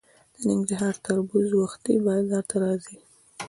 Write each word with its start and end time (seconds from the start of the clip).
د 0.33 0.35
ننګرهار 0.49 0.95
تربوز 1.05 1.47
وختي 1.61 1.93
بازار 2.05 2.43
ته 2.49 2.55
راځي. 2.63 2.97